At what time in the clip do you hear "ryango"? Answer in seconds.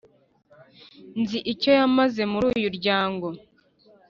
2.77-3.27